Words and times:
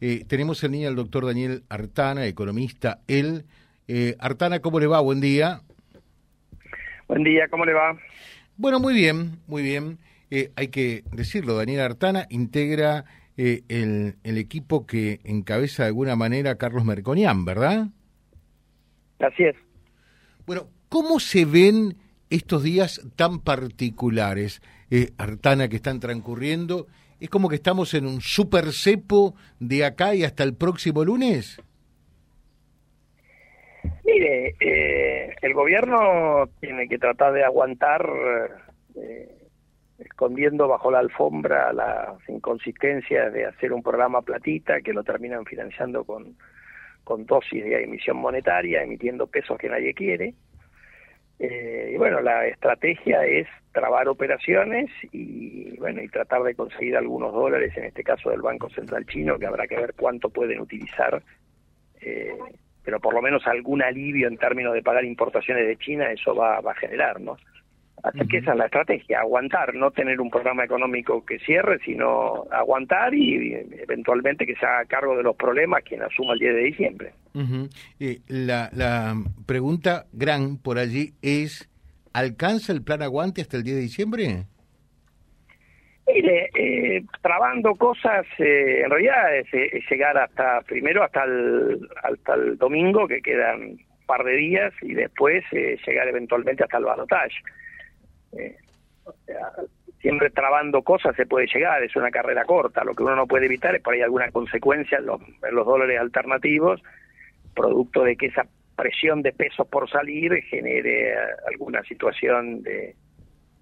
Eh, 0.00 0.24
tenemos 0.26 0.62
en 0.62 0.72
línea 0.72 0.88
al 0.88 0.96
doctor 0.96 1.24
Daniel 1.24 1.62
Artana, 1.68 2.26
economista, 2.26 3.00
él. 3.06 3.44
Eh, 3.88 4.16
Artana, 4.18 4.60
¿cómo 4.60 4.80
le 4.80 4.86
va? 4.86 5.00
Buen 5.00 5.20
día. 5.20 5.62
Buen 7.08 7.24
día, 7.24 7.48
¿cómo 7.48 7.64
le 7.64 7.72
va? 7.72 7.96
Bueno, 8.56 8.80
muy 8.80 8.94
bien, 8.94 9.38
muy 9.46 9.62
bien. 9.62 9.98
Eh, 10.30 10.50
hay 10.56 10.68
que 10.68 11.04
decirlo, 11.12 11.56
Daniel 11.56 11.80
Artana 11.80 12.26
integra 12.30 13.04
el, 13.36 14.16
el, 14.24 14.38
equipo 14.38 14.86
que 14.86 15.20
encabeza 15.24 15.82
de 15.82 15.88
alguna 15.88 16.16
manera 16.16 16.56
Carlos 16.56 16.86
Merconian, 16.86 17.44
¿verdad? 17.44 17.88
Así 19.18 19.44
es. 19.44 19.54
Bueno, 20.46 20.68
¿cómo 20.88 21.20
se 21.20 21.44
ven 21.44 21.96
estos 22.30 22.62
días 22.62 23.02
tan 23.14 23.40
particulares, 23.40 24.62
Artana, 25.18 25.68
que 25.68 25.76
están 25.76 26.00
transcurriendo? 26.00 26.86
¿Es 27.20 27.30
como 27.30 27.48
que 27.48 27.56
estamos 27.56 27.94
en 27.94 28.06
un 28.06 28.20
super 28.20 28.72
cepo 28.72 29.34
de 29.58 29.84
acá 29.84 30.14
y 30.14 30.24
hasta 30.24 30.42
el 30.42 30.54
próximo 30.54 31.04
lunes? 31.04 31.60
Mire, 34.04 34.54
eh, 34.60 35.34
el 35.42 35.54
gobierno 35.54 36.48
tiene 36.60 36.88
que 36.88 36.98
tratar 36.98 37.32
de 37.32 37.44
aguantar 37.44 38.06
eh, 38.96 39.36
escondiendo 39.98 40.68
bajo 40.68 40.90
la 40.90 40.98
alfombra 40.98 41.72
las 41.72 42.16
inconsistencias 42.28 43.32
de 43.32 43.46
hacer 43.46 43.72
un 43.72 43.82
programa 43.82 44.22
platita 44.22 44.80
que 44.80 44.92
lo 44.92 45.02
terminan 45.02 45.44
financiando 45.44 46.04
con, 46.04 46.36
con 47.04 47.24
dosis 47.24 47.64
de 47.64 47.84
emisión 47.84 48.18
monetaria, 48.18 48.82
emitiendo 48.82 49.26
pesos 49.26 49.56
que 49.58 49.68
nadie 49.68 49.94
quiere. 49.94 50.34
Eh, 51.38 51.92
y 51.94 51.96
bueno, 51.96 52.20
la 52.20 52.46
estrategia 52.46 53.24
es 53.24 53.46
trabar 53.76 54.08
operaciones 54.08 54.90
y 55.12 55.76
bueno 55.76 56.02
y 56.02 56.08
tratar 56.08 56.42
de 56.44 56.54
conseguir 56.54 56.96
algunos 56.96 57.30
dólares, 57.30 57.76
en 57.76 57.84
este 57.84 58.02
caso 58.02 58.30
del 58.30 58.40
Banco 58.40 58.70
Central 58.70 59.04
Chino, 59.04 59.38
que 59.38 59.44
habrá 59.44 59.66
que 59.66 59.76
ver 59.76 59.92
cuánto 59.94 60.30
pueden 60.30 60.60
utilizar, 60.60 61.22
eh, 62.00 62.32
pero 62.82 62.98
por 63.00 63.12
lo 63.12 63.20
menos 63.20 63.46
algún 63.46 63.82
alivio 63.82 64.28
en 64.28 64.38
términos 64.38 64.72
de 64.72 64.82
pagar 64.82 65.04
importaciones 65.04 65.66
de 65.66 65.76
China, 65.76 66.10
eso 66.10 66.34
va, 66.34 66.58
va 66.62 66.72
a 66.72 66.76
generar, 66.76 67.20
¿no? 67.20 67.36
Así 68.02 68.18
uh 68.18 68.22
-huh. 68.22 68.28
que 68.30 68.38
esa 68.38 68.52
es 68.52 68.56
la 68.56 68.64
estrategia, 68.64 69.20
aguantar, 69.20 69.74
no 69.74 69.90
tener 69.90 70.22
un 70.22 70.30
programa 70.30 70.64
económico 70.64 71.22
que 71.26 71.38
cierre, 71.40 71.78
sino 71.84 72.46
aguantar 72.50 73.12
y 73.12 73.52
eventualmente 73.82 74.46
que 74.46 74.56
se 74.56 74.64
haga 74.64 74.86
cargo 74.86 75.18
de 75.18 75.22
los 75.22 75.36
problemas 75.36 75.82
quien 75.82 76.02
asuma 76.02 76.32
el 76.32 76.38
10 76.38 76.54
de 76.54 76.62
diciembre. 76.62 77.12
Uh 77.34 77.40
-huh. 77.40 77.68
eh, 78.00 78.20
la, 78.28 78.70
la 78.72 79.14
pregunta 79.44 80.06
gran 80.12 80.56
por 80.56 80.78
allí 80.78 81.12
es, 81.20 81.68
¿alcanza 82.16 82.72
el 82.72 82.82
plan 82.82 83.02
aguante 83.02 83.42
hasta 83.42 83.58
el 83.58 83.62
10 83.62 83.76
de 83.76 83.82
diciembre? 83.82 84.46
Mire, 86.06 86.48
eh, 86.54 87.04
trabando 87.20 87.74
cosas, 87.74 88.24
eh, 88.38 88.82
en 88.84 88.90
realidad 88.90 89.36
es, 89.36 89.46
llegar 89.90 90.16
hasta, 90.16 90.62
primero 90.62 91.02
hasta 91.02 91.24
el, 91.24 91.86
hasta 92.02 92.34
el 92.34 92.56
domingo, 92.56 93.06
que 93.06 93.20
quedan 93.20 93.62
un 93.62 94.06
par 94.06 94.24
de 94.24 94.32
días, 94.32 94.72
y 94.80 94.94
después 94.94 95.44
eh, 95.52 95.76
llegar 95.86 96.08
eventualmente 96.08 96.64
hasta 96.64 96.78
el 96.78 96.84
balotaje. 96.84 97.36
Eh, 98.32 98.56
o 99.04 99.12
sea, 99.26 99.50
siempre 100.00 100.30
trabando 100.30 100.82
cosas 100.82 101.14
se 101.16 101.26
puede 101.26 101.48
llegar, 101.52 101.82
es 101.82 101.94
una 101.96 102.10
carrera 102.10 102.44
corta, 102.44 102.82
lo 102.82 102.94
que 102.94 103.02
uno 103.02 103.14
no 103.14 103.26
puede 103.26 103.44
evitar 103.44 103.74
es 103.74 103.82
por 103.82 103.92
ahí 103.92 104.00
alguna 104.00 104.30
consecuencia 104.30 104.98
en 104.98 105.06
los, 105.06 105.20
en 105.20 105.54
los 105.54 105.66
dólares 105.66 106.00
alternativos, 106.00 106.82
producto 107.54 108.04
de 108.04 108.16
que 108.16 108.26
esa 108.26 108.46
presión 108.76 109.22
de 109.22 109.32
pesos 109.32 109.66
por 109.66 109.88
salir 109.90 110.32
genere 110.44 111.14
alguna 111.46 111.82
situación 111.84 112.62
de, 112.62 112.94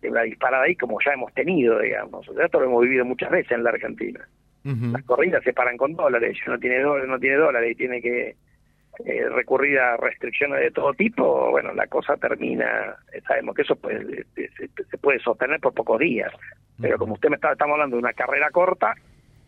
de 0.05 0.11
una 0.11 0.23
disparada 0.23 0.65
ahí, 0.65 0.77
como 0.77 0.99
ya 1.05 1.13
hemos 1.13 1.33
tenido, 1.33 1.79
digamos. 1.81 2.29
O 2.29 2.35
sea, 2.35 2.45
esto 2.45 2.61
lo 2.61 2.67
hemos 2.67 2.83
vivido 2.83 3.05
muchas 3.05 3.31
veces 3.31 3.53
en 3.53 3.65
la 3.65 3.71
Argentina. 3.71 4.29
Uh 4.65 4.71
-huh. 4.71 4.93
Las 4.93 5.05
corridas 5.05 5.43
se 5.45 5.53
paran 5.53 5.77
con 5.77 5.95
dólares, 5.95 6.37
si 6.37 6.49
uno 6.49 6.59
tiene 6.59 6.81
dólares, 6.81 7.09
no 7.09 7.19
tiene 7.19 7.37
dólares 7.37 7.73
y 7.73 7.75
tiene 7.75 8.01
que 8.03 8.37
eh, 9.05 9.29
recurrir 9.29 9.79
a 9.79 9.97
restricciones 9.97 10.61
de 10.61 10.71
todo 10.71 10.93
tipo, 10.95 11.51
bueno, 11.51 11.73
la 11.75 11.87
cosa 11.87 12.17
termina, 12.17 12.97
sabemos 13.27 13.55
que 13.55 13.63
eso 13.63 13.77
puede, 13.77 14.25
se, 14.35 14.49
se, 14.91 14.99
puede 14.99 15.19
sostener 15.19 15.59
por 15.61 15.75
pocos 15.75 15.99
días, 15.99 16.33
pero 16.81 16.97
como 16.97 17.15
usted 17.15 17.29
me 17.29 17.35
está, 17.35 17.53
estamos 17.53 17.75
hablando 17.75 17.97
de 17.97 18.03
una 18.03 18.13
carrera 18.13 18.51
corta, 18.51 18.95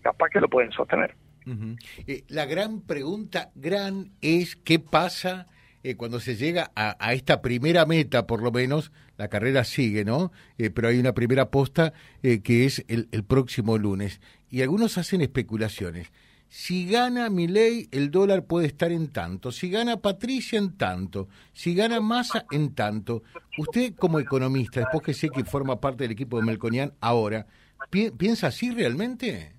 capaz 0.02 0.30
que 0.30 0.40
lo 0.40 0.48
pueden 0.48 0.72
sostener. 0.72 1.14
Uh 1.46 1.50
-huh. 1.50 1.76
eh, 2.08 2.24
la 2.28 2.44
gran 2.44 2.84
pregunta, 2.84 3.50
gran, 3.54 4.10
es 4.20 4.56
qué 4.56 4.78
pasa 4.80 5.46
eh, 5.86 5.94
cuando 5.94 6.18
se 6.18 6.34
llega 6.34 6.72
a, 6.74 7.14
esta 7.14 7.40
primera 7.40 7.86
meta, 7.86 8.26
por 8.26 8.42
lo 8.42 8.50
menos, 8.50 8.90
la 9.18 9.28
carrera 9.28 9.62
sigue, 9.62 10.04
¿no? 10.04 10.32
Eh, 10.58 10.70
pero 10.70 10.88
hay 10.88 10.98
una 10.98 11.14
primera 11.14 11.52
posta 11.52 11.92
eh, 12.24 12.40
que 12.40 12.64
es 12.66 12.84
el, 12.88 13.08
el, 13.12 13.22
próximo 13.22 13.78
lunes. 13.78 14.20
Y 14.50 14.62
algunos 14.62 14.98
hacen 14.98 15.20
especulaciones. 15.20 16.10
Si 16.48 16.88
gana 16.88 17.30
Milei, 17.30 17.88
el 17.92 18.10
dólar 18.10 18.46
puede 18.46 18.66
estar 18.66 18.90
en 18.90 19.12
tanto. 19.12 19.52
Si 19.52 19.70
gana 19.70 19.98
Patricia, 19.98 20.58
en 20.58 20.76
tanto. 20.76 21.28
Si 21.52 21.72
gana 21.76 22.00
Massa, 22.00 22.46
en 22.50 22.74
tanto. 22.74 23.22
Usted, 23.56 23.94
como 23.94 24.18
economista, 24.18 24.80
después 24.80 25.04
que 25.04 25.14
sé 25.14 25.28
que 25.28 25.44
forma 25.44 25.80
parte 25.80 26.02
del 26.02 26.10
equipo 26.10 26.36
de 26.36 26.46
Melconian 26.46 26.94
ahora, 27.00 27.46
¿pi 27.90 28.10
¿piensa 28.10 28.48
así 28.48 28.72
realmente? 28.72 29.55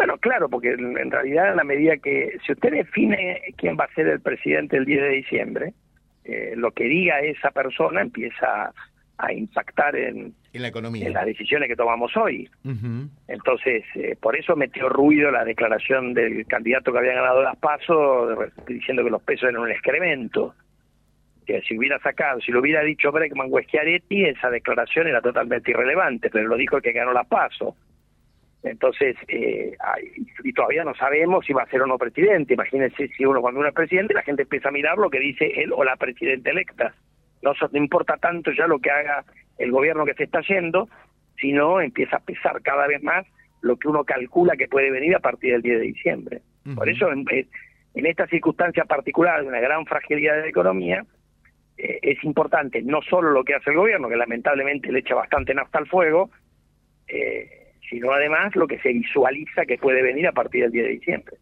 Bueno, 0.00 0.16
claro, 0.16 0.48
porque 0.48 0.70
en 0.70 1.10
realidad, 1.10 1.50
en 1.50 1.56
la 1.56 1.64
medida 1.64 1.98
que, 1.98 2.38
si 2.46 2.52
usted 2.52 2.70
define 2.72 3.42
quién 3.58 3.76
va 3.78 3.84
a 3.84 3.94
ser 3.94 4.06
el 4.06 4.20
presidente 4.22 4.78
el 4.78 4.86
10 4.86 4.98
de 4.98 5.08
diciembre, 5.10 5.74
eh, 6.24 6.54
lo 6.56 6.70
que 6.70 6.84
diga 6.84 7.20
esa 7.20 7.50
persona 7.50 8.00
empieza 8.00 8.72
a 9.18 9.32
impactar 9.34 9.94
en, 9.96 10.32
en 10.54 10.62
la 10.62 10.68
economía, 10.68 11.06
en 11.06 11.12
las 11.12 11.26
decisiones 11.26 11.68
que 11.68 11.76
tomamos 11.76 12.16
hoy. 12.16 12.48
Uh 12.64 12.70
-huh. 12.70 13.08
Entonces, 13.28 13.84
eh, 13.94 14.16
por 14.18 14.36
eso 14.36 14.56
metió 14.56 14.88
ruido 14.88 15.30
la 15.30 15.44
declaración 15.44 16.14
del 16.14 16.46
candidato 16.46 16.92
que 16.92 16.98
había 16.98 17.12
ganado 17.12 17.42
las 17.42 17.56
pasos 17.56 18.38
diciendo 18.66 19.04
que 19.04 19.10
los 19.10 19.22
pesos 19.22 19.50
eran 19.50 19.60
un 19.60 19.70
excremento. 19.70 20.54
Que 21.44 21.60
si 21.60 21.76
hubiera 21.76 21.98
sacado, 21.98 22.40
si 22.40 22.52
lo 22.52 22.60
hubiera 22.60 22.82
dicho 22.82 23.12
Breckman 23.12 23.50
o 23.50 23.58
esa 23.58 24.48
declaración 24.48 25.08
era 25.08 25.20
totalmente 25.20 25.72
irrelevante, 25.72 26.30
pero 26.30 26.48
lo 26.48 26.56
dijo 26.56 26.78
el 26.78 26.82
que 26.82 26.92
ganó 26.92 27.12
las 27.12 27.26
pasos. 27.26 27.74
Entonces, 28.62 29.16
eh, 29.28 29.74
y 30.44 30.52
todavía 30.52 30.84
no 30.84 30.94
sabemos 30.94 31.46
si 31.46 31.52
va 31.52 31.62
a 31.62 31.70
ser 31.70 31.82
o 31.82 31.86
no 31.86 31.96
presidente. 31.96 32.54
Imagínense 32.54 33.08
si 33.08 33.24
uno 33.24 33.40
cuando 33.40 33.60
uno 33.60 33.68
es 33.68 33.74
presidente, 33.74 34.12
la 34.12 34.22
gente 34.22 34.42
empieza 34.42 34.68
a 34.68 34.72
mirar 34.72 34.98
lo 34.98 35.08
que 35.08 35.18
dice 35.18 35.46
él 35.62 35.72
o 35.72 35.82
la 35.82 35.96
presidenta 35.96 36.50
electa. 36.50 36.94
No, 37.42 37.52
no 37.52 37.78
importa 37.78 38.18
tanto 38.18 38.52
ya 38.52 38.66
lo 38.66 38.78
que 38.78 38.90
haga 38.90 39.24
el 39.58 39.70
gobierno 39.70 40.04
que 40.04 40.14
se 40.14 40.24
está 40.24 40.40
yendo, 40.42 40.88
sino 41.38 41.80
empieza 41.80 42.16
a 42.16 42.20
pesar 42.20 42.60
cada 42.62 42.86
vez 42.86 43.02
más 43.02 43.26
lo 43.62 43.76
que 43.76 43.88
uno 43.88 44.04
calcula 44.04 44.56
que 44.56 44.68
puede 44.68 44.90
venir 44.90 45.14
a 45.14 45.20
partir 45.20 45.52
del 45.52 45.62
10 45.62 45.78
de 45.78 45.86
diciembre. 45.86 46.42
Uh 46.64 46.70
-huh. 46.70 46.74
Por 46.76 46.88
eso, 46.88 47.10
en, 47.12 47.24
en, 47.94 48.06
esta 48.06 48.26
circunstancia 48.26 48.84
particular 48.84 49.42
de 49.42 49.48
una 49.48 49.60
gran 49.60 49.86
fragilidad 49.86 50.36
de 50.36 50.42
la 50.42 50.48
economía, 50.48 51.04
eh, 51.76 51.98
es 52.02 52.22
importante 52.24 52.82
no 52.82 53.00
solo 53.02 53.30
lo 53.30 53.44
que 53.44 53.54
hace 53.54 53.70
el 53.70 53.76
gobierno, 53.76 54.08
que 54.08 54.16
lamentablemente 54.16 54.92
le 54.92 55.00
echa 55.00 55.14
bastante 55.14 55.54
nafta 55.54 55.78
al 55.78 55.86
fuego, 55.86 56.30
eh, 57.08 57.59
sino 57.90 58.12
además 58.12 58.56
lo 58.56 58.66
que 58.66 58.78
se 58.78 58.92
visualiza 58.92 59.66
que 59.66 59.76
puede 59.76 60.02
venir 60.02 60.26
a 60.26 60.32
partir 60.32 60.62
del 60.62 60.72
10 60.72 60.84
de 60.84 60.90
diciembre. 60.92 61.36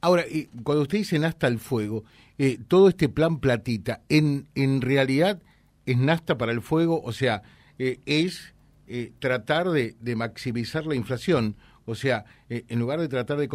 Ahora, 0.00 0.24
cuando 0.64 0.82
usted 0.82 0.98
dice 0.98 1.16
hasta 1.24 1.46
el 1.48 1.58
fuego, 1.58 2.04
eh, 2.38 2.58
todo 2.68 2.88
este 2.88 3.08
plan 3.08 3.38
platita, 3.38 4.00
en, 4.08 4.46
en 4.54 4.80
realidad 4.80 5.42
es 5.86 5.98
Nasta 5.98 6.38
para 6.38 6.52
el 6.52 6.62
fuego, 6.62 7.02
o 7.02 7.12
sea, 7.12 7.42
eh, 7.78 7.98
es 8.06 8.54
eh, 8.86 9.12
tratar 9.18 9.70
de, 9.70 9.94
de, 10.00 10.16
maximizar 10.16 10.86
la 10.86 10.94
inflación, 10.94 11.56
o 11.84 11.94
sea, 11.94 12.24
eh, 12.48 12.64
en 12.68 12.78
lugar 12.78 13.00
de 13.00 13.08
tratar 13.08 13.38
de, 13.38 13.48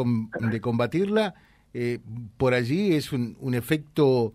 de 0.52 0.62
combatirla, 0.62 1.36
por 2.38 2.56
allí 2.56 2.96
es 2.96 3.14
un, 3.14 3.38
un 3.40 3.54
efecto 3.54 4.34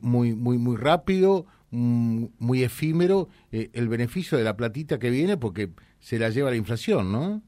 muy, 0.00 0.34
muy, 0.34 0.58
muy 0.58 0.76
rápido, 0.76 1.46
muy 1.70 2.64
efímero, 2.64 3.28
el 3.52 3.88
beneficio 3.88 4.36
de 4.36 4.42
la 4.42 4.56
platita 4.56 4.98
que 4.98 5.08
viene, 5.08 5.36
porque 5.36 5.68
se 6.00 6.18
la 6.18 6.30
lleva 6.30 6.50
la 6.50 6.56
inflación, 6.56 7.12
¿no? 7.12 7.42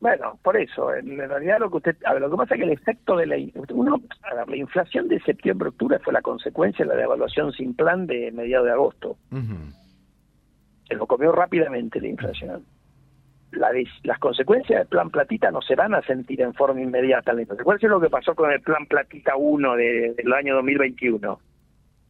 Bueno, 0.00 0.38
por 0.42 0.56
eso, 0.56 0.94
en 0.94 1.16
realidad 1.16 1.58
lo 1.58 1.70
que 1.70 1.76
usted, 1.78 1.96
a 2.04 2.12
ver, 2.12 2.22
lo 2.22 2.30
que 2.30 2.36
pasa 2.36 2.54
es 2.54 2.60
que 2.60 2.66
el 2.66 2.72
efecto 2.72 3.16
de 3.16 3.26
la, 3.26 3.36
uno, 3.70 3.98
ver, 3.98 4.48
la 4.48 4.56
inflación 4.56 5.08
de 5.08 5.20
septiembre-octubre 5.20 5.98
fue 6.00 6.12
la 6.12 6.22
consecuencia 6.22 6.84
de 6.84 6.90
la 6.90 7.00
devaluación 7.00 7.52
sin 7.52 7.74
plan 7.74 8.06
de 8.06 8.30
mediados 8.30 8.66
de 8.66 8.72
agosto. 8.72 9.16
Uh 9.32 9.36
-huh. 9.36 9.74
Se 10.86 10.94
lo 10.94 11.06
comió 11.06 11.32
rápidamente 11.32 12.00
la 12.00 12.08
inflación. 12.08 12.64
La, 13.52 13.70
las 14.02 14.18
consecuencias 14.18 14.80
del 14.80 14.88
plan 14.88 15.10
platita 15.10 15.50
no 15.50 15.62
se 15.62 15.74
van 15.74 15.94
a 15.94 16.02
sentir 16.02 16.42
en 16.42 16.52
forma 16.52 16.80
inmediata. 16.80 17.32
Es 17.32 17.82
lo 17.82 18.00
que 18.00 18.10
pasó 18.10 18.34
con 18.34 18.52
el 18.52 18.60
plan 18.60 18.86
platita 18.86 19.34
1 19.36 19.76
de, 19.76 20.14
del 20.14 20.32
año 20.32 20.54
2021 20.56 21.40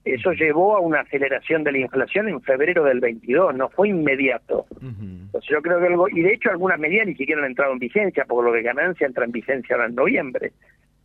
eso 0.06 0.32
llevó 0.32 0.76
a 0.76 0.80
una 0.80 1.00
aceleración 1.00 1.64
de 1.64 1.72
la 1.72 1.78
inflación 1.78 2.28
en 2.28 2.40
febrero 2.40 2.84
del 2.84 3.00
22, 3.00 3.56
no 3.56 3.68
fue 3.68 3.88
inmediato. 3.88 4.66
Uh 4.70 4.84
-huh. 4.84 5.20
Entonces 5.26 5.50
yo 5.50 5.60
creo 5.60 5.80
que 5.80 5.86
algo, 5.86 6.08
y 6.08 6.22
de 6.22 6.34
hecho 6.34 6.50
algunas 6.50 6.78
medidas 6.78 7.08
ni 7.08 7.16
siquiera 7.16 7.40
han 7.42 7.48
entrado 7.48 7.72
en 7.72 7.80
vigencia, 7.80 8.24
porque 8.24 8.48
lo 8.48 8.52
de 8.54 8.62
ganancia 8.62 9.06
entra 9.06 9.24
en 9.24 9.32
vigencia 9.32 9.74
ahora 9.74 9.88
en 9.88 9.96
noviembre. 9.96 10.52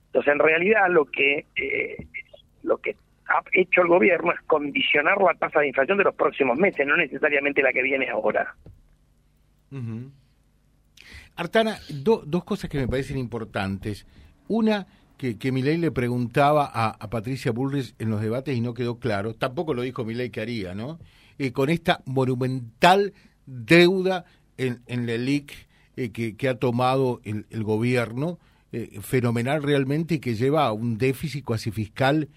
Entonces 0.06 0.34
en 0.34 0.40
realidad 0.40 0.88
lo 0.90 1.06
que 1.06 1.46
eh, 1.56 2.06
lo 2.62 2.78
que 2.78 2.96
ha 3.26 3.42
hecho 3.54 3.82
el 3.82 3.88
gobierno 3.88 4.32
es 4.34 4.40
condicionar 4.42 5.20
la 5.20 5.34
tasa 5.34 5.62
de 5.62 5.70
inflación 5.70 5.98
de 5.98 6.04
los 6.04 6.16
próximos 6.16 6.58
meses, 6.60 6.86
no 6.86 6.96
necesariamente 6.96 7.64
la 7.64 7.74
que 7.74 7.82
viene 7.82 8.08
ahora. 8.08 8.56
Uh 9.72 9.78
-huh. 9.78 10.12
Artana, 11.38 11.78
dos 11.90 12.44
cosas 12.44 12.70
que 12.70 12.78
me 12.78 12.88
parecen 12.88 13.18
importantes. 13.18 14.06
Una, 14.48 14.86
que, 15.22 15.38
que 15.38 15.52
Milei 15.52 15.78
le 15.78 15.92
preguntaba 15.92 16.66
a, 16.74 17.10
Patricia 17.12 17.52
Bullrich 17.52 17.94
en 18.00 18.10
los 18.10 18.22
debates 18.22 18.58
y 18.58 18.60
no 18.60 18.74
quedó 18.74 18.98
claro, 18.98 19.36
tampoco 19.36 19.76
lo 19.76 19.84
dijo 19.84 20.04
Milei 20.04 20.32
que 20.32 20.42
haría, 20.42 20.74
¿no? 20.74 20.98
Eh, 21.38 21.52
con 21.52 21.70
esta 21.70 22.02
monumental 22.06 23.14
deuda 23.46 24.26
en, 24.58 24.82
en 24.88 25.06
la 25.06 25.18
LIC 25.18 25.54
eh, 25.96 26.10
que, 26.10 26.50
ha 26.50 26.56
tomado 26.56 27.22
el, 27.24 27.64
gobierno, 27.64 28.40
eh, 28.72 28.98
fenomenal 29.02 29.62
realmente 29.62 30.16
y 30.16 30.20
que 30.20 30.34
lleva 30.34 30.66
a 30.66 30.72
un 30.72 30.98
déficit 30.98 31.46
cuasi 31.46 31.70
fiscal 31.70 32.28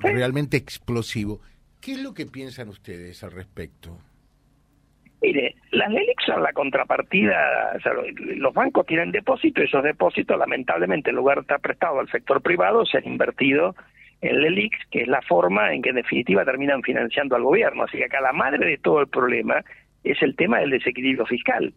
realmente 0.00 0.56
explosivo. 0.56 1.40
¿Qué 1.80 1.92
es 1.92 2.00
lo 2.00 2.12
que 2.12 2.26
piensan 2.26 2.70
ustedes 2.70 3.22
al 3.22 3.30
respecto? 3.30 3.96
Mire, 5.22 5.54
las 5.70 5.90
LELIC 5.90 6.20
son 6.24 6.42
la 6.42 6.52
contrapartida, 6.52 7.72
o 7.76 7.80
sea, 7.80 7.92
los 8.36 8.54
bancos 8.54 8.86
tienen 8.86 9.12
depósitos 9.12 9.62
y 9.62 9.66
esos 9.66 9.82
depósitos 9.82 10.38
lamentablemente 10.38 11.10
en 11.10 11.16
lugar 11.16 11.36
de 11.36 11.42
estar 11.42 11.60
prestados 11.60 12.00
al 12.00 12.10
sector 12.10 12.40
privado 12.40 12.86
se 12.86 12.98
han 12.98 13.06
invertido 13.06 13.74
en 14.20 14.40
LELIX, 14.40 14.76
que 14.90 15.02
es 15.02 15.08
la 15.08 15.20
forma 15.22 15.72
en 15.72 15.82
que 15.82 15.90
en 15.90 15.96
definitiva 15.96 16.44
terminan 16.44 16.82
financiando 16.82 17.36
al 17.36 17.42
gobierno. 17.42 17.84
Así 17.84 17.98
que 17.98 18.06
acá 18.06 18.20
la 18.20 18.32
madre 18.32 18.66
de 18.66 18.78
todo 18.78 19.00
el 19.00 19.08
problema 19.08 19.62
es 20.04 20.20
el 20.22 20.34
tema 20.36 20.58
del 20.60 20.70
desequilibrio 20.70 21.26
fiscal. 21.26 21.72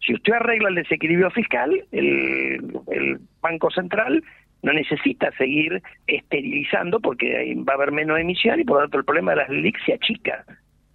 Si 0.00 0.14
usted 0.14 0.34
arregla 0.34 0.68
el 0.68 0.74
desequilibrio 0.74 1.30
fiscal, 1.30 1.84
el, 1.92 2.80
el 2.88 3.18
Banco 3.40 3.70
Central 3.70 4.22
no 4.62 4.72
necesita 4.72 5.30
seguir 5.38 5.82
esterilizando 6.06 7.00
porque 7.00 7.54
va 7.66 7.74
a 7.74 7.76
haber 7.76 7.92
menos 7.92 8.18
emisión 8.18 8.60
y 8.60 8.64
por 8.64 8.76
lo 8.76 8.82
tanto 8.82 8.98
el 8.98 9.04
problema 9.04 9.32
de 9.32 9.36
las 9.38 9.48
LELIC 9.48 9.78
se 9.84 9.94
achica. 9.94 10.44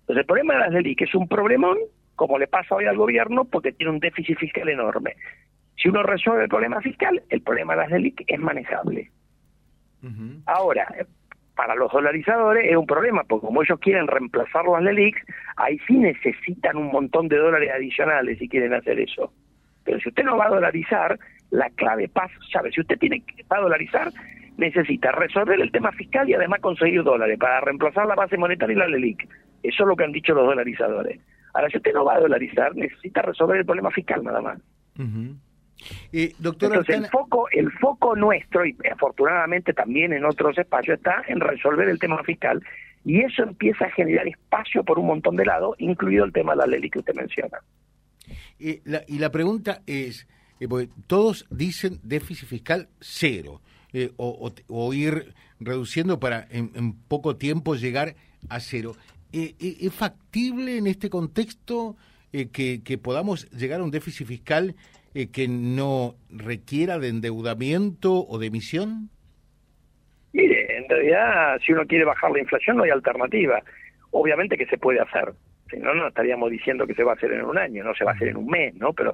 Entonces 0.02 0.18
el 0.18 0.26
problema 0.26 0.54
de 0.56 0.60
las 0.60 0.72
LELIC 0.72 1.02
es 1.02 1.16
un 1.16 1.28
problemón, 1.28 1.78
como 2.16 2.38
le 2.38 2.48
pasa 2.48 2.76
hoy 2.76 2.86
al 2.86 2.98
gobierno, 2.98 3.46
porque 3.46 3.72
tiene 3.72 3.92
un 3.92 4.00
déficit 4.00 4.38
fiscal 4.38 4.70
enorme. 4.70 5.16
Si 5.76 5.90
uno 5.90 6.04
resuelve 6.04 6.44
el 6.44 6.50
problema 6.50 6.82
fiscal, 6.82 7.22
el 7.30 7.42
problema 7.42 7.74
de 7.74 7.82
las 7.82 7.92
LELIC 7.92 8.24
es 8.28 8.40
manejable. 8.40 9.10
Ahora, 10.46 10.88
para 11.56 11.76
los 11.76 11.92
dolarizadores 11.92 12.70
es 12.70 12.76
un 12.76 12.88
problema, 12.88 13.24
porque 13.24 13.46
como 13.46 13.62
ellos 13.62 13.80
quieren 13.80 14.08
reemplazar 14.08 14.66
las 14.66 14.84
LELIC, 14.84 15.16
ahí 15.58 15.80
sí 15.88 15.98
necesitan 15.98 16.78
un 16.78 16.92
montón 16.92 17.28
de 17.28 17.38
dólares 17.38 17.72
adicionales 17.74 18.40
si 18.40 18.50
quieren 18.50 18.74
hacer 18.74 19.00
eso. 19.00 19.32
Pero 19.84 20.00
si 20.00 20.10
usted 20.10 20.24
no 20.24 20.38
va 20.38 20.46
a 20.46 20.50
dolarizar, 20.50 21.18
la 21.50 21.70
clave 21.72 22.08
pasa, 22.08 22.34
¿sabe? 22.52 22.72
Si 22.72 22.82
usted 22.82 22.98
tiene 22.98 23.22
que 23.22 23.44
va 23.44 23.58
a 23.58 23.62
dolarizar, 23.62 24.12
necesita 24.58 25.12
resolver 25.12 25.60
el 25.60 25.72
tema 25.72 25.92
fiscal 25.92 26.30
y 26.30 26.34
además 26.34 26.62
conseguir 26.62 27.04
dólares 27.04 27.38
para 27.40 27.62
reemplazar 27.62 28.06
la 28.06 28.16
base 28.16 28.38
monetaria 28.38 28.76
y 28.76 28.80
la 28.80 28.88
LELIC. 28.88 29.28
Eso 29.64 29.84
es 29.84 29.88
lo 29.88 29.96
que 29.96 30.04
han 30.04 30.12
dicho 30.12 30.34
los 30.34 30.46
dolarizadores. 30.46 31.20
Ahora, 31.54 31.68
usted 31.74 31.94
no 31.94 32.06
va 32.06 32.16
a 32.16 32.20
dolarizar, 32.20 32.76
necesita 32.76 33.22
resolver 33.22 33.58
el 33.58 33.66
problema 33.66 33.92
fiscal 33.92 34.24
nada 34.24 34.42
más. 34.42 34.60
Eh, 36.14 36.34
doctor 36.38 36.70
Entonces, 36.72 36.96
el 36.96 37.08
foco, 37.08 37.48
el 37.52 37.72
foco 37.72 38.16
nuestro, 38.16 38.66
y 38.66 38.76
afortunadamente 38.92 39.74
también 39.74 40.14
en 40.14 40.26
otros 40.26 40.58
espacios, 40.58 40.98
está 40.98 41.24
en 41.28 41.40
resolver 41.40 41.90
el 41.90 42.00
tema 42.00 42.24
fiscal, 42.24 42.62
y 43.04 43.22
eso 43.22 43.44
empieza 43.44 43.86
a 43.86 43.92
generar 43.92 44.28
espacio 44.28 44.84
por 44.84 45.00
un 45.00 45.08
montón 45.08 45.36
de 45.36 45.46
lados, 45.46 45.76
incluido 45.80 46.24
el 46.24 46.32
tema 46.32 46.52
de 46.54 46.58
la 46.58 46.68
ley 46.68 46.90
que 46.90 47.00
usted 47.00 47.16
menciona. 47.16 47.60
y 48.60 49.18
la 49.18 49.32
pregunta 49.32 49.82
es, 49.88 50.28
eh, 50.62 50.88
todos 51.08 51.48
dicen 51.50 52.00
déficit 52.04 52.48
fiscal 52.48 52.88
cero, 53.00 53.62
eh, 53.94 54.12
o, 54.18 54.94
ir 54.94 55.34
reduciendo 55.60 56.20
para 56.20 56.48
en, 56.52 56.94
poco 57.08 57.36
tiempo 57.36 57.76
llegar 57.76 58.16
a 58.48 58.60
cero. 58.60 58.96
¿Es 59.32 59.94
factible 59.94 60.78
en 60.78 60.88
este 60.88 61.10
contexto 61.10 61.96
que, 62.32 62.82
que 62.84 62.98
podamos 62.98 63.50
llegar 63.52 63.82
a 63.82 63.84
un 63.84 63.92
déficit 63.92 64.28
fiscal 64.28 64.76
eh, 65.14 65.30
que 65.30 65.50
no 65.50 66.16
requiera 66.30 66.98
de 66.98 67.10
endeudamiento 67.10 68.26
o 68.28 68.40
de 68.40 68.48
emisión? 68.48 69.10
Mire, 70.32 70.78
en 70.78 70.88
realidad, 70.88 71.60
si 71.66 71.74
uno 71.74 71.86
quiere 71.86 72.06
bajar 72.06 72.32
la 72.32 72.40
inflación, 72.40 72.78
no 72.78 72.84
hay 72.84 72.92
alternativa. 72.92 73.62
Obviamente 74.12 74.58
que 74.58 74.66
se 74.68 74.78
puede 74.78 75.02
hacer. 75.02 75.34
Si 75.70 75.78
no, 75.78 75.94
no 75.94 76.08
estaríamos 76.08 76.50
diciendo 76.50 76.88
que 76.88 76.94
se 76.94 77.04
va 77.04 77.12
a 77.12 77.16
hacer 77.16 77.34
en 77.34 77.44
un 77.44 77.58
año, 77.58 77.84
no 77.84 77.94
se 77.94 78.06
va 78.06 78.12
a 78.12 78.14
hacer 78.14 78.30
en 78.30 78.38
un 78.38 78.48
mes, 78.48 78.74
¿no? 78.76 78.94
Pero 78.94 79.14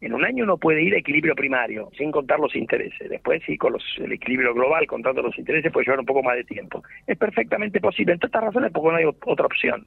en 0.00 0.14
un 0.14 0.24
año 0.24 0.44
uno 0.44 0.56
puede 0.56 0.82
ir 0.82 0.94
a 0.94 0.98
equilibrio 0.98 1.34
primario, 1.34 1.90
sin 1.96 2.10
contar 2.12 2.38
los 2.38 2.54
intereses. 2.54 3.08
Después, 3.08 3.42
sí, 3.44 3.56
con 3.56 3.72
los, 3.72 3.84
el 3.98 4.12
equilibrio 4.12 4.54
global, 4.54 4.86
contando 4.86 5.22
los 5.22 5.36
intereses, 5.38 5.72
puede 5.72 5.86
llevar 5.86 6.00
un 6.00 6.06
poco 6.06 6.22
más 6.22 6.36
de 6.36 6.44
tiempo. 6.44 6.82
Es 7.06 7.18
perfectamente 7.18 7.80
posible. 7.80 8.12
Entre 8.12 8.26
estas 8.26 8.44
razones, 8.44 8.70
porque 8.72 8.90
no 8.90 8.96
hay 8.96 9.04
otra 9.04 9.46
opción. 9.46 9.86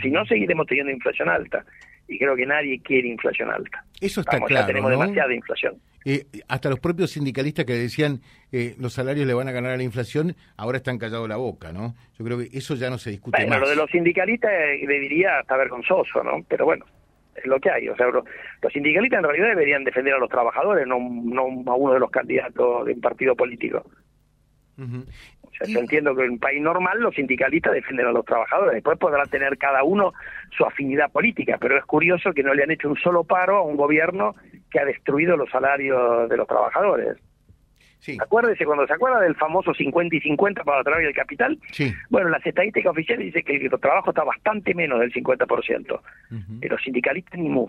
Si 0.00 0.08
no, 0.08 0.24
seguiremos 0.24 0.68
teniendo 0.68 0.92
inflación 0.92 1.28
alta 1.28 1.64
y 2.06 2.18
creo 2.18 2.36
que 2.36 2.46
nadie 2.46 2.80
quiere 2.80 3.08
inflación 3.08 3.50
alta. 3.50 3.84
Eso 4.00 4.20
está 4.20 4.38
claro. 4.38 4.62
Ya 4.62 4.66
tenemos 4.66 4.90
demasiada 4.90 5.34
inflación. 5.34 5.74
Eh, 6.04 6.26
hasta 6.48 6.70
los 6.70 6.80
propios 6.80 7.10
sindicalistas 7.10 7.64
que 7.64 7.74
decían 7.74 8.20
eh, 8.52 8.74
los 8.78 8.94
salarios 8.94 9.26
le 9.26 9.34
van 9.34 9.48
a 9.48 9.52
ganar 9.52 9.72
a 9.72 9.76
la 9.76 9.82
inflación, 9.82 10.34
ahora 10.56 10.78
están 10.78 10.98
callados 10.98 11.28
la 11.28 11.36
boca, 11.36 11.72
¿no? 11.72 11.94
Yo 12.18 12.24
creo 12.24 12.38
que 12.38 12.48
eso 12.52 12.74
ya 12.74 12.88
no 12.88 12.98
se 12.98 13.10
discute 13.10 13.36
bueno, 13.36 13.50
más. 13.50 13.60
Lo 13.60 13.68
de 13.68 13.76
los 13.76 13.90
sindicalistas 13.90 14.50
eh, 14.50 14.86
le 14.86 15.00
diría 15.00 15.40
hasta 15.40 15.56
vergonzoso, 15.56 16.22
¿no? 16.22 16.42
Pero 16.48 16.64
bueno, 16.64 16.86
es 17.34 17.46
lo 17.46 17.58
que 17.60 17.70
hay. 17.70 17.88
O 17.88 17.96
sea, 17.96 18.08
los 18.08 18.72
sindicalistas 18.72 19.18
en 19.18 19.24
realidad 19.24 19.48
deberían 19.48 19.84
defender 19.84 20.14
a 20.14 20.18
los 20.18 20.28
trabajadores, 20.28 20.86
no, 20.86 20.98
no 20.98 21.42
a 21.70 21.74
uno 21.74 21.94
de 21.94 22.00
los 22.00 22.10
candidatos 22.10 22.86
de 22.86 22.92
un 22.92 23.00
partido 23.00 23.34
político. 23.34 23.84
Yo 25.66 25.78
entiendo 25.78 26.14
que 26.14 26.24
en 26.24 26.30
un 26.32 26.38
país 26.38 26.62
normal 26.62 27.00
los 27.00 27.14
sindicalistas 27.14 27.74
defienden 27.74 28.06
a 28.06 28.12
los 28.12 28.24
trabajadores, 28.24 28.74
después 28.74 28.98
podrá 28.98 29.26
tener 29.26 29.58
cada 29.58 29.82
uno 29.84 30.14
su 30.56 30.64
afinidad 30.64 31.12
política, 31.12 31.58
pero 31.60 31.76
es 31.76 31.84
curioso 31.84 32.32
que 32.32 32.42
no 32.42 32.54
le 32.54 32.62
han 32.62 32.70
hecho 32.70 32.88
un 32.88 32.96
solo 32.96 33.24
paro 33.24 33.58
a 33.58 33.62
un 33.62 33.76
gobierno 33.76 34.34
que 34.70 34.80
ha 34.80 34.84
destruido 34.86 35.36
los 35.36 35.50
salarios 35.50 36.28
de 36.30 36.36
los 36.36 36.48
trabajadores. 36.48 37.18
Sí. 38.00 38.16
Acuérdese, 38.20 38.64
cuando 38.64 38.86
se 38.86 38.94
acuerda 38.94 39.20
del 39.20 39.36
famoso 39.36 39.74
50 39.74 40.16
y 40.16 40.20
50 40.20 40.64
para 40.64 40.82
trabajo 40.82 41.04
del 41.04 41.14
capital, 41.14 41.58
sí. 41.70 41.92
bueno, 42.08 42.30
las 42.30 42.44
estadísticas 42.44 42.90
oficiales 42.90 43.26
dicen 43.26 43.44
que 43.44 43.56
el 43.56 43.80
trabajo 43.80 44.10
está 44.10 44.24
bastante 44.24 44.74
menos 44.74 45.00
del 45.00 45.12
50%, 45.12 46.00
pero 46.60 46.74
los 46.74 46.82
sindicalistas 46.82 47.38
ni 47.38 47.48
mu. 47.48 47.68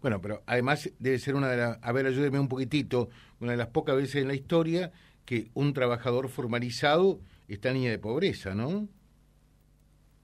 Bueno, 0.00 0.20
pero 0.20 0.42
además 0.46 0.92
debe 0.98 1.18
ser 1.18 1.34
una 1.34 1.48
de 1.48 1.56
las, 1.56 1.78
a 1.82 1.92
ver, 1.92 2.06
ayúdeme 2.06 2.38
un 2.38 2.48
poquitito, 2.48 3.08
una 3.40 3.52
de 3.52 3.56
las 3.56 3.68
pocas 3.68 3.96
veces 3.96 4.22
en 4.22 4.28
la 4.28 4.34
historia 4.34 4.92
que 5.24 5.46
un 5.54 5.72
trabajador 5.72 6.28
formalizado 6.28 7.18
está 7.48 7.68
en 7.68 7.74
línea 7.74 7.90
de 7.90 7.98
pobreza, 7.98 8.54
¿no? 8.54 8.88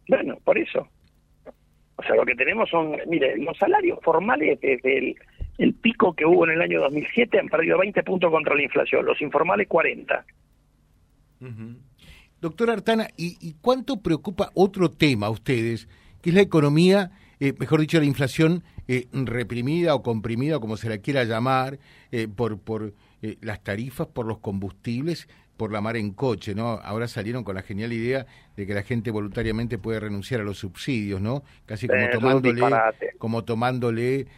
Bueno, 0.09 0.39
por 0.45 0.59
eso. 0.59 0.89
O 1.97 2.03
sea, 2.03 2.15
lo 2.15 2.25
que 2.25 2.35
tenemos 2.35 2.71
son, 2.71 2.97
mire, 3.07 3.37
los 3.39 3.57
salarios 3.59 3.99
formales 4.03 4.61
desde 4.61 4.99
el, 4.99 5.17
pico 5.81 6.15
que 6.15 6.25
hubo 6.25 6.45
en 6.45 6.53
el 6.53 6.63
año 6.63 6.81
2007 6.81 7.39
han 7.39 7.49
perdido 7.49 7.79
20 7.79 8.03
puntos 8.05 8.31
contra 8.31 8.55
la 8.55 8.63
inflación, 8.63 9.05
los 9.05 9.21
informales 9.21 9.67
40. 9.69 10.25
Doctor 12.41 12.71
Artana, 12.71 13.09
¿y, 13.17 13.55
cuánto 13.61 14.01
preocupa 14.01 14.51
otro 14.55 14.91
tema 14.91 15.27
a 15.27 15.31
ustedes, 15.31 15.89
que 16.23 16.31
es 16.31 16.35
la 16.35 16.43
economía, 16.43 17.11
eh, 17.41 17.53
mejor 17.59 17.81
dicho, 17.81 17.99
la 17.99 18.07
inflación 18.07 18.63
eh, 18.87 19.07
reprimida 19.13 19.95
o 19.95 20.03
comprimida, 20.03 20.61
como 20.61 20.77
se 20.77 20.89
la 20.89 20.99
quiera 20.99 21.25
llamar, 21.25 21.79
eh, 22.13 22.29
por, 22.29 22.61
por 22.61 22.95
las 23.41 23.65
tarifas 23.65 24.07
por 24.07 24.27
los 24.27 24.39
combustibles 24.39 25.29
por 25.57 25.73
la 25.73 25.81
mar 25.81 25.97
en 25.97 26.13
coche, 26.13 26.55
¿no? 26.55 26.69
Ahora 26.85 27.09
salieron 27.09 27.43
con 27.43 27.57
la 27.57 27.63
genial 27.63 27.93
idea 27.93 28.27
de 28.57 28.65
que 28.65 28.75
la 28.75 28.85
gente 28.85 29.11
voluntariamente 29.11 29.77
puede 29.77 29.99
renunciar 29.99 30.41
a 30.41 30.45
los 30.45 30.59
subsidios, 30.59 31.21
¿no? 31.21 31.43
Casi 31.67 31.89
como 31.89 32.09
tomándole, 32.11 32.63
como 33.19 33.43
tomándole, 33.43 34.29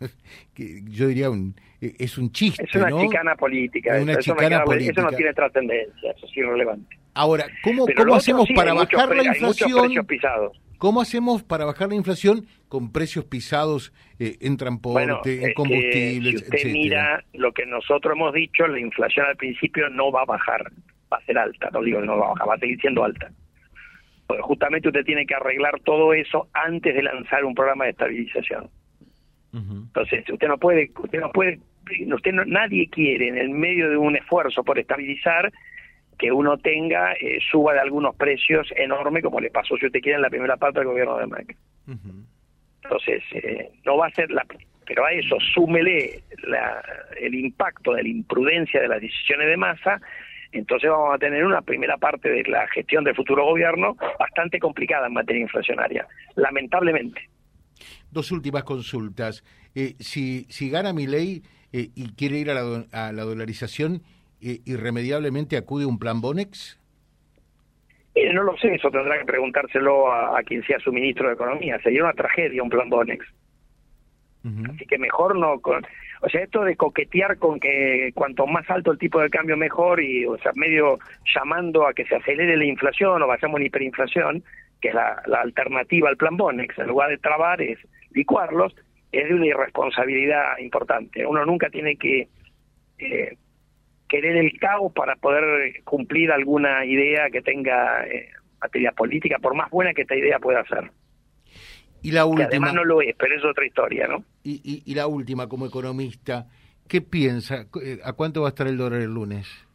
que 0.54 0.82
yo 0.84 1.08
diría 1.08 1.30
un, 1.30 1.54
eh, 1.80 1.94
es 1.98 2.18
un 2.18 2.30
chiste, 2.30 2.64
Es 2.64 2.74
una 2.74 3.00
chicana 3.00 3.34
política. 3.36 3.98
una 4.00 4.12
eso, 4.12 4.20
chicana 4.34 4.64
política. 4.64 5.00
eso 5.00 5.10
no 5.10 5.16
tiene 5.16 5.32
trascendencia, 5.32 6.10
eso 6.10 6.26
es 6.26 6.36
irrelevante. 6.36 6.96
Ahora, 7.14 7.46
¿cómo, 7.62 7.86
¿cómo 7.96 8.14
hacemos 8.14 8.48
para 8.54 8.74
bajar 8.74 9.16
la 9.16 9.24
inflación? 9.24 10.06
pisados. 10.06 10.60
¿Cómo 10.78 11.00
hacemos 11.00 11.42
para 11.42 11.64
bajar 11.64 11.88
la 11.88 11.94
inflación 11.94 12.46
con 12.68 12.92
precios 12.92 13.24
pisados 13.24 13.94
eh, 14.18 14.36
en 14.40 14.58
transporte, 14.58 15.42
en 15.42 15.54
combustibles, 15.54 16.40
si 16.40 16.44
usted 16.44 16.72
mira 16.72 17.24
lo 17.32 17.52
que 17.52 17.64
nosotros 17.64 18.14
hemos 18.14 18.34
dicho, 18.34 18.66
la 18.66 18.78
inflación 18.78 19.24
al 19.26 19.36
principio 19.36 19.88
no 19.88 20.12
va 20.12 20.22
a 20.22 20.24
bajar, 20.26 20.70
va 21.10 21.16
a 21.16 21.24
ser 21.24 21.38
alta, 21.38 21.70
no 21.72 21.82
digo 21.82 22.00
que 22.00 22.06
no 22.06 22.18
va 22.18 22.26
a 22.26 22.30
bajar, 22.30 22.48
va 22.50 22.54
a 22.54 22.58
seguir 22.58 22.78
siendo 22.80 23.04
alta. 23.04 23.30
Porque 24.26 24.42
justamente 24.42 24.88
usted 24.88 25.04
tiene 25.04 25.24
que 25.24 25.34
arreglar 25.34 25.80
todo 25.80 26.12
eso 26.12 26.48
antes 26.52 26.94
de 26.94 27.02
lanzar 27.02 27.44
un 27.44 27.54
programa 27.54 27.84
de 27.84 27.92
estabilización. 27.92 28.68
Entonces, 29.56 30.28
usted 30.28 30.48
no 30.48 30.58
puede, 30.58 30.90
usted 30.98 31.20
no 31.20 31.30
puede, 31.32 31.58
usted 32.12 32.32
nadie 32.32 32.88
quiere 32.90 33.28
en 33.28 33.38
el 33.38 33.48
medio 33.50 33.88
de 33.88 33.96
un 33.96 34.16
esfuerzo 34.16 34.62
por 34.62 34.78
estabilizar 34.78 35.50
que 36.18 36.32
uno 36.32 36.58
tenga 36.58 37.12
eh, 37.14 37.38
suba 37.50 37.74
de 37.74 37.80
algunos 37.80 38.14
precios 38.16 38.68
enorme 38.76 39.22
como 39.22 39.40
le 39.40 39.50
pasó 39.50 39.76
si 39.76 39.86
usted 39.86 40.00
quiere 40.00 40.16
en 40.16 40.22
la 40.22 40.30
primera 40.30 40.56
parte 40.56 40.80
del 40.80 40.88
gobierno 40.88 41.16
de 41.18 41.26
Macri. 41.26 41.56
Entonces, 42.82 43.22
eh, 43.32 43.70
no 43.84 43.96
va 43.96 44.06
a 44.06 44.10
ser 44.10 44.30
la... 44.30 44.44
Pero 44.86 45.04
a 45.04 45.12
eso 45.12 45.36
súmele 45.54 46.22
la, 46.44 46.82
el 47.20 47.34
impacto 47.34 47.94
de 47.94 48.04
la 48.04 48.08
imprudencia 48.08 48.80
de 48.80 48.88
las 48.88 49.00
decisiones 49.00 49.48
de 49.48 49.56
masa, 49.56 50.00
entonces 50.52 50.88
vamos 50.88 51.14
a 51.14 51.18
tener 51.18 51.44
una 51.44 51.60
primera 51.60 51.96
parte 51.96 52.28
de 52.28 52.44
la 52.44 52.66
gestión 52.68 53.04
del 53.04 53.16
futuro 53.16 53.44
gobierno 53.44 53.96
bastante 54.18 54.58
complicada 54.58 55.08
en 55.08 55.14
materia 55.14 55.42
inflacionaria, 55.42 56.06
lamentablemente. 56.36 57.28
Dos 58.10 58.32
últimas 58.32 58.64
consultas. 58.64 59.44
Eh, 59.74 59.94
si, 59.98 60.46
si 60.48 60.70
gana 60.70 60.92
mi 60.92 61.06
ley 61.06 61.42
eh, 61.72 61.90
y 61.94 62.14
quiere 62.14 62.38
ir 62.38 62.50
a 62.50 62.54
la, 62.54 62.86
a 62.92 63.12
la 63.12 63.22
dolarización, 63.22 64.02
eh, 64.40 64.60
¿irremediablemente 64.64 65.56
acude 65.56 65.84
a 65.84 65.88
un 65.88 65.98
plan 65.98 66.20
Bonex? 66.20 66.80
no 68.32 68.42
lo 68.42 68.56
sé, 68.56 68.74
eso 68.74 68.90
tendrá 68.90 69.18
que 69.18 69.24
preguntárselo 69.24 70.10
a, 70.10 70.42
quien 70.42 70.62
sea 70.64 70.78
su 70.78 70.92
ministro 70.92 71.28
de 71.28 71.34
Economía. 71.34 71.78
Sería 71.82 72.02
una 72.02 72.12
tragedia 72.12 72.62
un 72.62 72.70
plan 72.70 72.88
Bonex. 72.88 73.26
Así 74.70 74.86
que 74.86 74.96
mejor 74.96 75.36
no. 75.36 75.54
o 75.54 76.28
sea, 76.28 76.40
esto 76.40 76.62
de 76.62 76.76
coquetear 76.76 77.36
con 77.38 77.58
que 77.58 78.12
cuanto 78.14 78.46
más 78.46 78.68
alto 78.70 78.92
el 78.92 78.98
tipo 78.98 79.20
de 79.20 79.28
cambio 79.28 79.56
mejor 79.56 80.00
y, 80.00 80.24
o 80.24 80.38
sea, 80.38 80.52
medio 80.54 81.00
llamando 81.34 81.84
a 81.84 81.92
que 81.92 82.04
se 82.04 82.14
acelere 82.14 82.56
la 82.56 82.64
inflación 82.64 83.20
o 83.22 83.26
vayamos 83.26 83.58
en 83.58 83.66
hiperinflación, 83.66 84.44
que 84.80 84.88
es 84.88 84.94
la, 84.94 85.22
alternativa 85.40 86.08
al 86.08 86.16
plan 86.16 86.36
Bonex, 86.36 86.78
en 86.78 86.88
lugar 86.88 87.10
de 87.10 87.18
trabar 87.18 87.60
es 87.62 87.78
licuarlos, 88.10 88.74
es 89.12 89.28
de 89.28 89.34
una 89.34 89.46
irresponsabilidad 89.46 90.58
importante. 90.58 91.26
Uno 91.26 91.44
nunca 91.44 91.70
tiene 91.70 91.96
que 91.96 92.28
eh, 92.98 93.36
querer 94.08 94.36
el 94.36 94.58
caos 94.58 94.92
para 94.92 95.16
poder 95.16 95.82
cumplir 95.84 96.30
alguna 96.30 96.84
idea 96.84 97.30
que 97.30 97.42
tenga 97.42 98.06
eh, 98.06 98.30
materia 98.60 98.92
política, 98.92 99.38
por 99.38 99.54
más 99.54 99.70
buena 99.70 99.94
que 99.94 100.02
esta 100.02 100.16
idea 100.16 100.38
pueda 100.38 100.64
ser. 100.66 100.90
Y 102.02 102.12
la 102.12 102.24
última. 102.24 102.46
además 102.46 102.74
no 102.74 102.84
lo 102.84 103.02
es, 103.02 103.14
pero 103.18 103.34
es 103.34 103.44
otra 103.44 103.66
historia, 103.66 104.06
¿no? 104.06 104.24
Y, 104.44 104.82
y, 104.84 104.94
la 104.94 105.08
última, 105.08 105.48
como 105.48 105.66
economista, 105.66 106.46
¿qué 106.88 107.00
piensa? 107.00 107.66
¿A 108.04 108.12
cuánto 108.12 108.42
va 108.42 108.48
a 108.48 108.50
estar 108.50 108.68
el 108.68 108.76
dólar 108.76 109.00
el 109.00 109.12
lunes? 109.12 109.65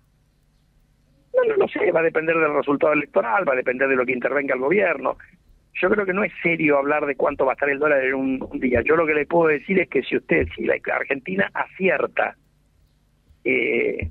No, 1.47 1.57
no 1.57 1.67
sé, 1.67 1.91
va 1.91 2.01
a 2.01 2.03
depender 2.03 2.37
del 2.37 2.53
resultado 2.53 2.93
electoral, 2.93 3.47
va 3.47 3.53
a 3.53 3.57
depender 3.57 3.87
de 3.87 3.95
lo 3.95 4.05
que 4.05 4.13
intervenga 4.13 4.55
el 4.55 4.61
gobierno. 4.61 5.17
Yo 5.73 5.89
creo 5.89 6.05
que 6.05 6.13
no 6.13 6.23
es 6.23 6.31
serio 6.43 6.77
hablar 6.77 7.05
de 7.05 7.15
cuánto 7.15 7.45
va 7.45 7.53
a 7.53 7.55
estar 7.55 7.69
el 7.69 7.79
dólar 7.79 8.03
en 8.03 8.13
un, 8.13 8.59
día. 8.59 8.81
Yo 8.81 8.95
lo 8.95 9.05
que 9.05 9.13
le 9.13 9.25
puedo 9.25 9.47
decir 9.47 9.79
es 9.79 9.89
que 9.89 10.03
si 10.03 10.17
usted, 10.17 10.47
si 10.55 10.65
la 10.65 10.75
Argentina 10.93 11.49
acierta 11.53 12.35
eh, 13.43 14.09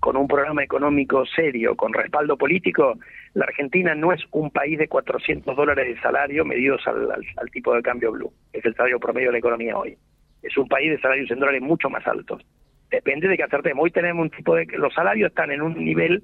con 0.00 0.16
un 0.16 0.26
programa 0.26 0.64
económico 0.64 1.24
serio, 1.26 1.76
con 1.76 1.92
respaldo 1.92 2.36
político, 2.36 2.98
la 3.34 3.44
Argentina 3.44 3.94
no 3.94 4.12
es 4.12 4.20
un 4.32 4.50
país 4.50 4.78
de 4.78 4.88
400 4.88 5.54
dólares 5.54 5.86
de 5.86 6.00
salario 6.00 6.44
medidos 6.44 6.82
al, 6.86 7.50
tipo 7.52 7.74
de 7.74 7.82
cambio 7.82 8.10
blue, 8.10 8.32
es 8.52 8.64
el 8.64 8.74
salario 8.74 8.98
promedio 8.98 9.28
de 9.28 9.32
la 9.32 9.38
economía 9.38 9.76
hoy. 9.76 9.96
Es 10.42 10.56
un 10.56 10.66
país 10.66 10.90
de 10.90 11.00
salarios 11.00 11.30
en 11.30 11.38
dólares 11.38 11.62
mucho 11.62 11.88
más 11.88 12.04
altos. 12.06 12.44
Depende 12.92 13.26
de 13.26 13.38
que 13.38 13.42
acertemos. 13.42 13.84
Hoy 13.84 13.90
tenemos 13.90 14.22
un 14.22 14.30
tipo 14.30 14.54
de... 14.54 14.66
Los 14.76 14.92
salarios 14.92 15.30
están 15.30 15.50
en 15.50 15.62
un 15.62 15.82
nivel 15.82 16.22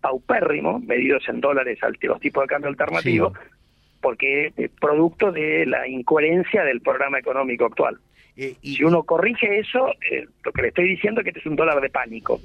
paupérrimo, 0.00 0.80
medidos 0.80 1.22
en 1.28 1.40
dólares 1.40 1.78
al 1.82 1.96
los 2.02 2.20
tipos 2.20 2.42
de 2.42 2.48
cambio 2.48 2.68
alternativo, 2.68 3.32
porque 4.00 4.52
es 4.56 4.70
producto 4.80 5.30
de 5.30 5.64
la 5.64 5.86
incoherencia 5.86 6.64
del 6.64 6.80
programa 6.80 7.20
económico 7.20 7.66
actual. 7.66 7.98
Eh, 8.36 8.56
y, 8.62 8.76
si 8.76 8.84
uno 8.84 9.04
corrige 9.04 9.60
eso, 9.60 9.92
eh, 10.10 10.26
lo 10.44 10.52
que 10.52 10.62
le 10.62 10.68
estoy 10.68 10.88
diciendo 10.88 11.20
es 11.20 11.24
que 11.24 11.30
este 11.30 11.40
es 11.40 11.46
un 11.46 11.56
dólar 11.56 11.80
de 11.80 11.88
pánico. 11.88 12.40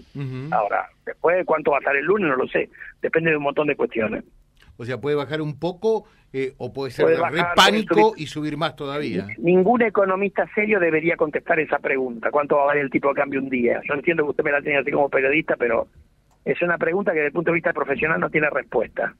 Ahora, 0.51 0.87
después 1.05 1.37
de 1.37 1.45
cuánto 1.45 1.71
va 1.71 1.77
a 1.77 1.79
estar 1.79 1.95
el 1.95 2.05
lunes, 2.05 2.29
no 2.29 2.35
lo 2.35 2.47
sé. 2.47 2.69
Depende 3.01 3.31
de 3.31 3.37
un 3.37 3.43
montón 3.43 3.67
de 3.67 3.75
cuestiones. 3.75 4.23
O 4.77 4.85
sea, 4.85 4.99
puede 4.99 5.15
bajar 5.15 5.41
un 5.41 5.59
poco 5.59 6.05
eh, 6.31 6.53
o 6.57 6.73
puede 6.73 6.91
ser 6.91 7.07
de 7.07 7.45
pánico 7.55 8.13
y 8.17 8.25
subir 8.25 8.57
más 8.57 8.75
todavía. 8.75 9.27
Ningún 9.37 9.83
economista 9.83 10.49
serio 10.55 10.79
debería 10.79 11.15
contestar 11.15 11.59
esa 11.59 11.77
pregunta. 11.77 12.31
¿Cuánto 12.31 12.55
va 12.55 12.63
a 12.63 12.65
valer 12.67 12.85
el 12.85 12.89
tipo 12.89 13.09
de 13.09 13.15
cambio 13.15 13.39
un 13.39 13.49
día? 13.49 13.81
Yo 13.87 13.93
entiendo 13.93 14.23
que 14.23 14.31
usted 14.31 14.43
me 14.43 14.51
la 14.51 14.61
tiene 14.61 14.79
así 14.79 14.91
como 14.91 15.09
periodista, 15.09 15.55
pero 15.57 15.87
es 16.43 16.61
una 16.61 16.77
pregunta 16.77 17.11
que 17.11 17.17
desde 17.17 17.27
el 17.27 17.33
punto 17.33 17.51
de 17.51 17.55
vista 17.55 17.71
profesional 17.71 18.19
no 18.19 18.29
tiene 18.29 18.49
respuesta. 18.49 19.15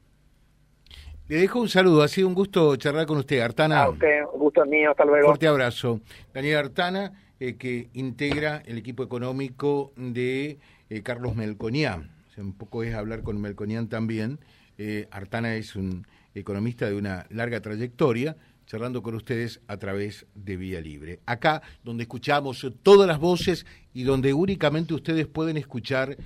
Le 1.26 1.36
dejo 1.36 1.60
un 1.60 1.68
saludo, 1.68 2.02
ha 2.02 2.08
sido 2.08 2.28
un 2.28 2.34
gusto 2.34 2.76
charlar 2.76 3.06
con 3.06 3.16
usted, 3.16 3.40
Artana. 3.40 3.84
A 3.84 3.90
usted, 3.90 4.24
un 4.32 4.40
gusto 4.40 4.66
mío, 4.66 4.90
hasta 4.90 5.06
luego. 5.06 5.28
Fuerte 5.28 5.46
abrazo. 5.46 6.00
Daniel 6.34 6.58
Artana, 6.58 7.12
eh, 7.40 7.56
que 7.56 7.88
integra 7.94 8.60
el 8.66 8.76
equipo 8.76 9.02
económico 9.02 9.92
de 9.96 10.58
eh, 10.90 11.02
Carlos 11.02 11.34
Melconian. 11.34 12.10
un 12.36 12.52
poco 12.58 12.82
es 12.82 12.94
hablar 12.94 13.22
con 13.22 13.40
Melconian 13.40 13.88
también. 13.88 14.38
Eh, 14.78 15.08
Artana 15.10 15.54
es 15.56 15.76
un 15.76 16.06
economista 16.34 16.86
de 16.86 16.94
una 16.94 17.26
larga 17.30 17.60
trayectoria, 17.60 18.36
charlando 18.66 19.02
con 19.02 19.14
ustedes 19.14 19.60
a 19.68 19.76
través 19.76 20.26
de 20.34 20.56
Vía 20.56 20.80
Libre. 20.80 21.20
Acá, 21.26 21.62
donde 21.84 22.04
escuchamos 22.04 22.66
todas 22.82 23.06
las 23.06 23.18
voces 23.18 23.66
y 23.92 24.04
donde 24.04 24.32
únicamente 24.32 24.94
ustedes 24.94 25.26
pueden 25.26 25.56
escuchar 25.56 26.16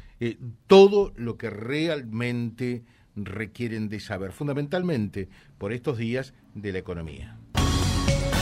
todo 0.67 1.13
lo 1.17 1.37
que 1.37 1.51
realmente 1.51 2.85
requieren 3.17 3.89
de 3.89 3.99
saber, 3.99 4.33
fundamentalmente 4.33 5.29
por 5.59 5.73
estos 5.73 5.99
días 5.99 6.33
de 6.55 6.73
la 6.73 6.79
economía 6.79 7.37